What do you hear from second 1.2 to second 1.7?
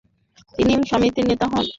নেতা হন।